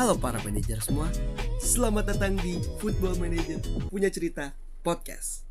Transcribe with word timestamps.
Halo 0.00 0.16
para 0.16 0.40
manajer 0.40 0.80
semua, 0.80 1.12
selamat 1.60 2.16
datang 2.16 2.32
di 2.40 2.56
Football 2.80 3.20
Manager 3.20 3.60
Punya 3.92 4.08
Cerita 4.08 4.56
Podcast. 4.80 5.49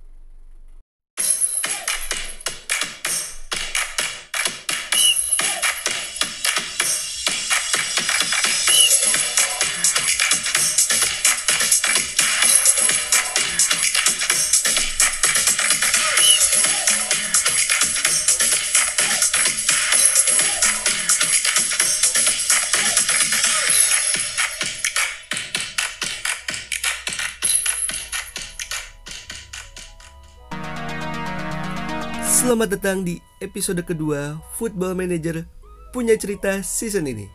Selamat 32.40 32.72
datang 32.72 33.04
di 33.04 33.20
episode 33.44 33.84
kedua 33.84 34.40
Football 34.56 34.96
Manager 34.96 35.44
Punya 35.92 36.16
Cerita 36.16 36.64
season 36.64 37.12
ini. 37.12 37.28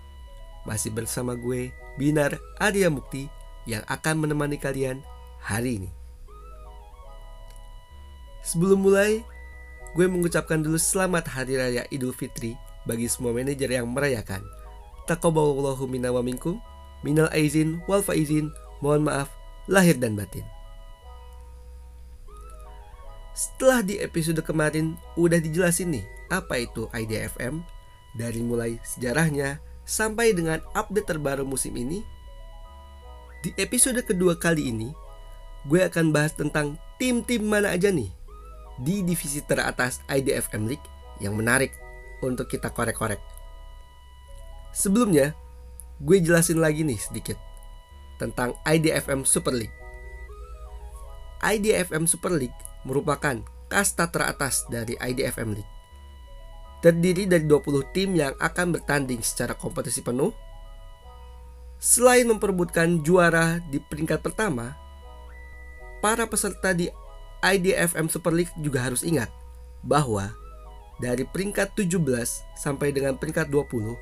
Masih 0.65 0.97
bersama 0.97 1.37
gue, 1.37 1.77
Binar 2.01 2.41
Arya 2.57 2.89
Mukti, 2.89 3.29
yang 3.69 3.85
akan 3.85 4.25
menemani 4.25 4.57
kalian 4.57 5.05
hari 5.45 5.77
ini. 5.77 5.93
Sebelum 8.49 8.81
mulai, 8.81 9.21
gue 9.93 10.09
mengucapkan 10.09 10.65
dulu 10.65 10.81
selamat 10.81 11.29
Hari 11.29 11.61
Raya 11.61 11.83
Idul 11.93 12.17
Fitri 12.17 12.57
bagi 12.89 13.05
semua 13.05 13.37
manajer 13.37 13.69
yang 13.77 13.93
merayakan. 13.93 14.41
Taqabbalallahu 15.05 15.85
minna 15.85 16.17
wa 16.17 16.25
minkum, 16.25 16.65
minal 17.05 17.29
aizin 17.37 17.77
wal 17.85 18.01
faizin, 18.01 18.49
mohon 18.81 19.05
maaf 19.05 19.29
lahir 19.69 20.01
dan 20.01 20.17
batin. 20.17 20.54
Setelah 23.35 23.83
di 23.83 23.99
episode 23.99 24.39
kemarin 24.47 24.95
udah 25.19 25.43
dijelasin 25.43 25.99
nih 25.99 26.07
apa 26.31 26.63
itu 26.63 26.87
IDFM 26.95 27.67
dari 28.15 28.41
mulai 28.47 28.79
sejarahnya 28.87 29.59
sampai 29.83 30.31
dengan 30.31 30.63
update 30.79 31.11
terbaru 31.11 31.43
musim 31.43 31.75
ini. 31.75 32.07
Di 33.43 33.51
episode 33.59 33.99
kedua 34.07 34.39
kali 34.39 34.71
ini 34.71 34.95
gue 35.67 35.83
akan 35.83 36.15
bahas 36.15 36.31
tentang 36.39 36.79
tim-tim 37.03 37.43
mana 37.43 37.75
aja 37.75 37.91
nih 37.91 38.07
di 38.79 39.03
divisi 39.03 39.43
teratas 39.43 39.99
IDFM 40.07 40.71
League 40.71 40.87
yang 41.19 41.35
menarik 41.35 41.75
untuk 42.23 42.47
kita 42.47 42.71
korek-korek. 42.71 43.19
Sebelumnya, 44.71 45.35
gue 45.99 46.23
jelasin 46.23 46.63
lagi 46.63 46.87
nih 46.87 46.99
sedikit 47.03 47.39
tentang 48.19 48.55
IDFM 48.63 49.27
Super 49.27 49.55
League. 49.59 49.75
IDFM 51.43 52.07
Super 52.07 52.31
League 52.35 52.74
merupakan 52.85 53.41
kasta 53.69 54.09
teratas 54.09 54.65
dari 54.69 54.95
IDFM 55.01 55.57
League. 55.57 55.73
Terdiri 56.85 57.25
dari 57.25 57.49
20 57.49 57.97
tim 57.97 58.13
yang 58.13 58.37
akan 58.37 58.77
bertanding 58.77 59.25
secara 59.25 59.57
kompetisi 59.57 60.05
penuh. 60.05 60.31
Selain 61.81 62.25
memperebutkan 62.29 63.01
juara 63.01 63.61
di 63.73 63.81
peringkat 63.81 64.21
pertama, 64.21 64.77
para 66.05 66.29
peserta 66.29 66.77
di 66.77 66.89
IDFM 67.45 68.09
Super 68.09 68.33
League 68.33 68.53
juga 68.61 68.85
harus 68.85 69.05
ingat 69.05 69.29
bahwa 69.85 70.33
dari 71.01 71.29
peringkat 71.29 71.77
17 71.77 72.01
sampai 72.57 72.93
dengan 72.93 73.17
peringkat 73.21 73.53
20 73.53 73.97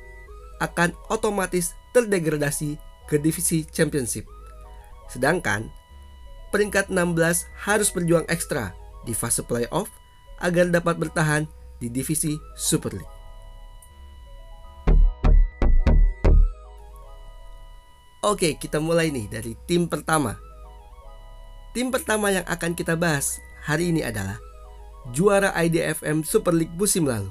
akan 0.63 0.89
otomatis 1.11 1.75
terdegradasi 1.91 2.79
ke 3.07 3.19
divisi 3.19 3.67
championship. 3.67 4.23
Sedangkan 5.11 5.67
peringkat 6.53 6.93
16 6.93 7.49
harus 7.65 7.89
berjuang 7.89 8.29
ekstra 8.29 8.77
di 9.01 9.17
fase 9.17 9.41
playoff 9.41 9.89
agar 10.37 10.69
dapat 10.69 11.01
bertahan 11.01 11.49
di 11.81 11.89
divisi 11.89 12.37
Super 12.53 12.93
League. 12.93 13.13
Oke, 18.23 18.55
kita 18.55 18.79
mulai 18.79 19.11
nih 19.11 19.27
dari 19.27 19.57
tim 19.67 19.89
pertama. 19.89 20.39
Tim 21.75 21.91
pertama 21.91 22.31
yang 22.31 22.45
akan 22.47 22.71
kita 22.77 22.95
bahas 22.95 23.41
hari 23.65 23.91
ini 23.91 24.05
adalah 24.05 24.39
juara 25.11 25.51
IDFM 25.59 26.23
Super 26.23 26.55
League 26.55 26.71
musim 26.77 27.03
lalu. 27.03 27.27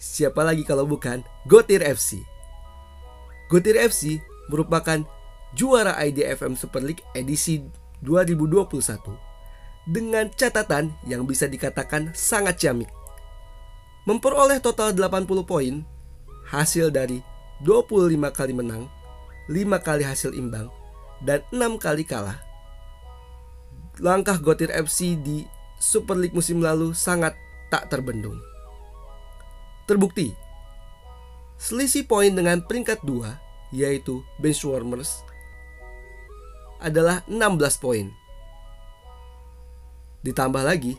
Siapa 0.00 0.40
lagi 0.40 0.64
kalau 0.64 0.88
bukan 0.88 1.20
Gotir 1.44 1.84
FC. 1.84 2.24
Gotir 3.52 3.76
FC 3.76 4.24
merupakan 4.48 5.04
juara 5.52 5.92
IDFM 6.00 6.56
Super 6.56 6.80
League 6.80 7.04
edisi 7.12 7.60
2021 8.04 9.16
dengan 9.88 10.28
catatan 10.32 10.92
yang 11.08 11.24
bisa 11.24 11.48
dikatakan 11.48 12.12
sangat 12.12 12.60
ciamik. 12.60 12.88
Memperoleh 14.04 14.60
total 14.60 14.92
80 14.92 15.24
poin 15.48 15.80
hasil 16.52 16.92
dari 16.92 17.24
25 17.64 18.12
kali 18.36 18.52
menang, 18.52 18.84
5 19.48 19.80
kali 19.80 20.04
hasil 20.04 20.36
imbang, 20.36 20.68
dan 21.24 21.40
6 21.48 21.80
kali 21.80 22.04
kalah. 22.04 22.36
Langkah 23.96 24.36
Gotir 24.36 24.68
FC 24.68 25.16
di 25.16 25.48
Super 25.80 26.20
League 26.20 26.36
musim 26.36 26.60
lalu 26.60 26.92
sangat 26.92 27.32
tak 27.72 27.88
terbendung. 27.88 28.36
Terbukti, 29.88 30.36
selisih 31.56 32.04
poin 32.04 32.32
dengan 32.32 32.60
peringkat 32.60 33.00
2 33.04 33.72
yaitu 33.72 34.20
Benchwarmers 34.38 35.24
adalah 36.80 37.22
16 37.26 37.82
poin. 37.82 38.06
Ditambah 40.24 40.64
lagi, 40.64 40.96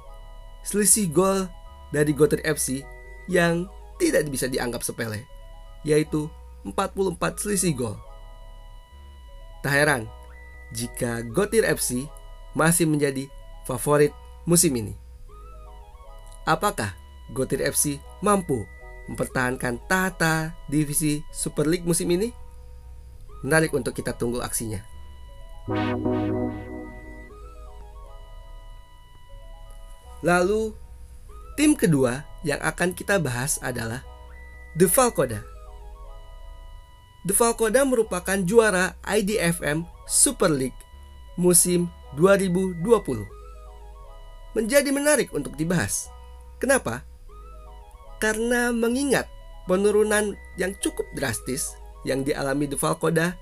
selisih 0.62 1.10
gol 1.10 1.50
dari 1.90 2.12
Gotir 2.14 2.42
FC 2.46 2.86
yang 3.26 3.66
tidak 3.98 4.28
bisa 4.30 4.46
dianggap 4.46 4.86
sepele, 4.86 5.26
yaitu 5.82 6.30
44 6.66 7.42
selisih 7.42 7.74
gol. 7.74 7.98
Tak 9.66 9.74
heran 9.74 10.06
jika 10.74 11.26
Gotir 11.26 11.66
FC 11.66 12.06
masih 12.54 12.86
menjadi 12.86 13.26
favorit 13.66 14.14
musim 14.46 14.74
ini. 14.78 14.94
Apakah 16.46 16.94
Gotir 17.34 17.66
FC 17.66 17.98
mampu 18.22 18.66
mempertahankan 19.10 19.82
tata 19.90 20.54
divisi 20.70 21.26
Super 21.34 21.66
League 21.66 21.86
musim 21.86 22.10
ini? 22.14 22.30
Menarik 23.42 23.74
untuk 23.74 23.98
kita 23.98 24.14
tunggu 24.14 24.42
aksinya. 24.42 24.95
Lalu, 30.22 30.78
tim 31.58 31.74
kedua 31.74 32.22
yang 32.46 32.62
akan 32.62 32.94
kita 32.94 33.18
bahas 33.18 33.58
adalah 33.66 34.06
The 34.78 34.86
Falcoda. 34.86 35.42
The 37.26 37.34
Falcoda 37.34 37.82
merupakan 37.82 38.38
juara 38.46 38.94
IDFM 39.10 39.90
Super 40.06 40.54
League 40.54 40.78
musim 41.34 41.90
2020. 42.14 42.86
Menjadi 44.54 44.90
menarik 44.94 45.34
untuk 45.34 45.58
dibahas. 45.58 46.14
Kenapa? 46.62 47.02
Karena 48.22 48.70
mengingat 48.70 49.26
penurunan 49.66 50.38
yang 50.62 50.78
cukup 50.78 51.10
drastis 51.18 51.74
yang 52.06 52.22
dialami 52.22 52.70
The 52.70 52.78
Falcoda 52.78 53.34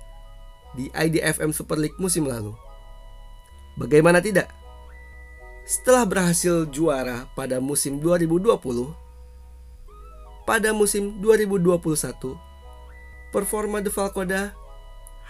di 0.74 0.90
IDFM 0.90 1.54
Super 1.54 1.78
League 1.78 1.98
musim 1.98 2.26
lalu. 2.26 2.54
Bagaimana 3.74 4.22
tidak? 4.22 4.50
Setelah 5.64 6.04
berhasil 6.04 6.68
juara 6.68 7.26
pada 7.32 7.58
musim 7.58 7.98
2020, 7.98 8.92
pada 10.44 10.76
musim 10.76 11.16
2021, 11.24 12.36
performa 13.32 13.80
The 13.80 13.88
Falcoda 13.88 14.52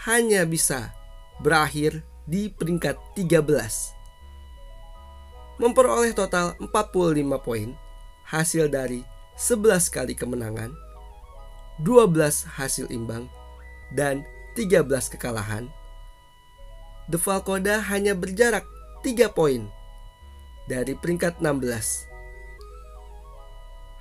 hanya 0.05 0.43
bisa 0.43 0.91
berakhir 1.39 2.03
di 2.27 2.51
peringkat 2.51 2.99
13. 3.15 3.95
Memperoleh 5.63 6.11
total 6.19 6.59
45 6.59 7.47
poin 7.47 7.79
hasil 8.27 8.67
dari 8.67 9.07
11 9.39 9.87
kali 9.95 10.19
kemenangan, 10.19 10.75
12 11.87 12.59
hasil 12.59 12.91
imbang, 12.91 13.31
dan 13.95 14.27
13 14.55 14.87
kekalahan, 15.19 15.67
The 17.11 17.19
Falcoda 17.21 17.83
hanya 17.91 18.17
berjarak 18.17 18.65
3 19.03 19.29
poin 19.35 19.69
dari 20.71 20.97
peringkat 20.97 21.43
16. 21.43 22.09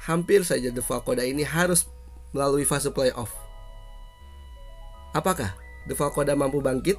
Hampir 0.07 0.45
saja 0.47 0.71
The 0.71 0.79
Falcoda 0.79 1.25
ini 1.25 1.43
harus 1.43 1.89
melalui 2.31 2.63
fase 2.63 2.93
playoff. 2.93 3.33
Apakah 5.11 5.51
The 5.89 5.97
Falcoda 5.97 6.37
mampu 6.37 6.63
bangkit 6.63 6.95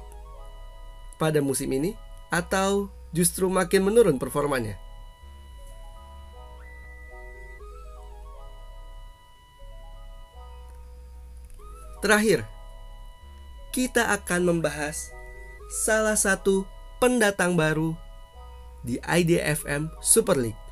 pada 1.17 1.41
musim 1.41 1.71
ini 1.73 1.95
atau 2.29 2.91
justru 3.15 3.47
makin 3.47 3.87
menurun 3.87 4.19
performanya? 4.19 4.77
Terakhir, 12.05 12.45
kita 13.75 14.07
akan 14.07 14.47
membahas 14.47 15.11
salah 15.67 16.15
satu 16.15 16.63
pendatang 17.03 17.59
baru 17.59 17.91
di 18.87 18.95
IDFM 19.03 19.91
Super 19.99 20.39
League. 20.39 20.63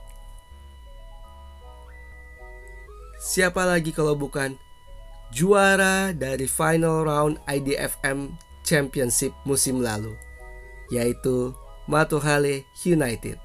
Siapa 3.20 3.68
lagi 3.68 3.92
kalau 3.92 4.16
bukan 4.16 4.56
juara 5.36 6.16
dari 6.16 6.48
final 6.48 7.04
round 7.04 7.44
IDFM 7.44 8.40
Championship 8.64 9.36
musim 9.44 9.84
lalu, 9.84 10.16
yaitu 10.88 11.52
Matohale 11.92 12.64
United. 12.88 13.36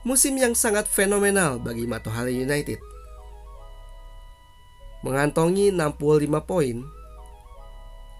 Musim 0.00 0.40
yang 0.40 0.56
sangat 0.56 0.88
fenomenal 0.88 1.60
bagi 1.60 1.84
Matohale 1.84 2.32
United. 2.32 2.95
Mengantongi 5.04 5.74
65 5.74 6.40
poin. 6.44 6.76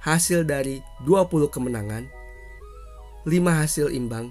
Hasil 0.02 0.46
dari 0.46 0.84
20 1.02 1.50
kemenangan, 1.50 2.06
5 3.26 3.60
hasil 3.60 3.90
imbang, 3.90 4.30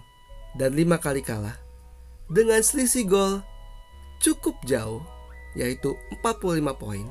dan 0.55 0.71
5 0.71 1.03
kali 1.03 1.19
kalah 1.19 1.59
dengan 2.31 2.63
selisih 2.63 3.05
gol 3.05 3.33
cukup 4.23 4.55
jauh 4.65 5.03
yaitu 5.53 5.93
45 6.23 6.73
poin. 6.75 7.05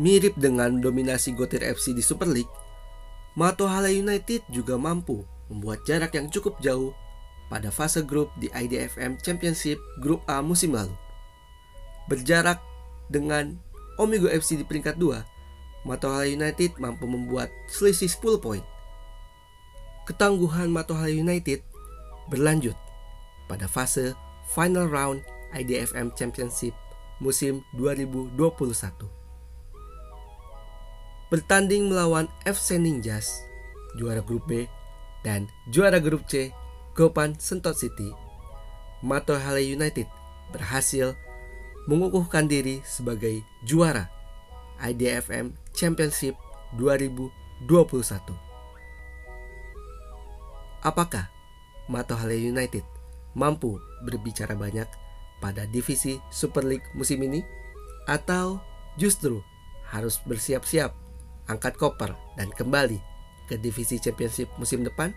Mirip 0.00 0.32
dengan 0.38 0.80
dominasi 0.80 1.34
Gotir 1.34 1.60
FC 1.60 1.92
di 1.92 2.00
Super 2.00 2.30
League, 2.30 2.50
Matohala 3.36 3.92
United 3.92 4.46
juga 4.48 4.80
mampu 4.80 5.26
membuat 5.50 5.84
jarak 5.84 6.14
yang 6.14 6.30
cukup 6.30 6.56
jauh 6.62 6.94
pada 7.50 7.68
fase 7.74 8.06
grup 8.06 8.30
di 8.38 8.46
IDFM 8.54 9.18
Championship 9.18 9.82
Grup 9.98 10.22
A 10.30 10.38
musim 10.40 10.72
lalu. 10.72 10.94
Berjarak 12.06 12.62
dengan 13.10 13.58
Omigo 13.98 14.30
FC 14.30 14.56
di 14.56 14.64
peringkat 14.64 14.96
2, 14.96 15.84
Matohala 15.84 16.24
United 16.24 16.78
mampu 16.78 17.04
membuat 17.04 17.50
selisih 17.68 18.08
10 18.08 18.40
poin. 18.40 18.62
Ketangguhan 20.06 20.70
Matohala 20.70 21.10
United 21.10 21.60
berlanjut 22.30 22.78
pada 23.50 23.66
fase 23.66 24.14
final 24.54 24.86
round 24.86 25.20
IDFM 25.50 26.14
Championship 26.14 26.72
musim 27.18 27.66
2021 27.76 29.20
bertanding 31.30 31.86
melawan 31.86 32.26
FC 32.42 32.76
Ninjas, 32.76 33.30
juara 33.94 34.18
grup 34.20 34.44
B, 34.50 34.66
dan 35.22 35.46
juara 35.70 36.02
grup 36.02 36.26
C, 36.26 36.50
Gopan 36.90 37.38
Sentot 37.38 37.78
City, 37.78 38.10
Matohale 39.00 39.62
United 39.62 40.10
berhasil 40.50 41.14
mengukuhkan 41.86 42.50
diri 42.50 42.82
sebagai 42.82 43.46
juara 43.62 44.10
IDFM 44.82 45.54
Championship 45.70 46.34
2021. 46.74 47.70
Apakah 50.82 51.30
Matohale 51.86 52.40
United 52.40 52.82
mampu 53.38 53.78
berbicara 54.02 54.58
banyak 54.58 54.88
pada 55.38 55.70
divisi 55.70 56.18
Super 56.34 56.66
League 56.66 56.88
musim 56.98 57.22
ini? 57.22 57.46
Atau 58.10 58.58
justru 58.98 59.38
harus 59.86 60.18
bersiap-siap 60.26 60.90
angkat 61.46 61.78
koper, 61.78 62.14
dan 62.34 62.50
kembali 62.50 62.98
ke 63.46 63.58
divisi 63.58 63.98
championship 64.02 64.50
musim 64.58 64.82
depan? 64.82 65.14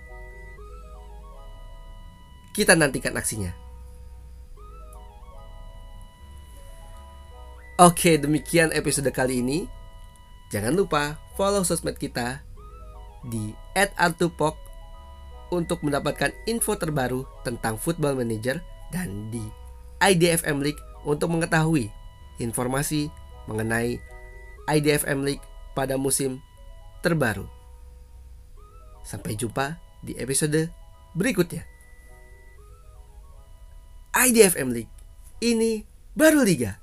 Kita 2.53 2.77
nantikan 2.77 3.17
aksinya. 3.17 3.49
Oke, 7.81 8.21
demikian 8.21 8.69
episode 8.69 9.09
kali 9.09 9.41
ini. 9.41 9.65
Jangan 10.53 10.77
lupa 10.77 11.17
follow 11.33 11.65
sosmed 11.65 11.97
kita 11.97 12.45
di 13.25 13.57
@artupok 13.97 14.53
untuk 15.49 15.81
mendapatkan 15.81 16.29
info 16.45 16.77
terbaru 16.77 17.25
tentang 17.41 17.81
Football 17.81 18.21
Manager 18.21 18.61
dan 18.93 19.33
di 19.33 19.41
IDFM 19.97 20.61
League 20.61 20.77
untuk 21.01 21.33
mengetahui 21.33 21.89
informasi 22.37 23.09
mengenai 23.49 23.97
IDFM 24.69 25.25
League 25.25 25.41
pada 25.73 25.97
musim 25.97 26.37
terbaru. 27.01 27.49
Sampai 29.01 29.33
jumpa 29.33 29.81
di 30.05 30.13
episode 30.21 30.69
berikutnya. 31.17 31.72
IDFM 34.23 34.71
League 34.71 34.93
ini 35.43 35.83
baru 36.15 36.47
liga. 36.47 36.82